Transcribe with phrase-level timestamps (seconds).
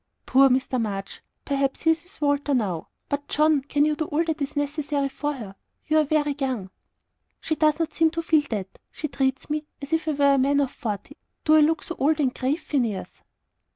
[0.25, 0.81] "Poor Mr.
[0.81, 1.21] March!
[1.45, 2.87] perhaps he is with Walter, now.
[3.07, 5.53] But, John, can you do all that is necessary for her?
[5.85, 6.71] You are very young."
[7.39, 8.79] "She does not seem to feel that.
[8.91, 11.17] She treats me as if I were a man of forty.
[11.45, 13.21] Do I look so old and grave, Phineas?"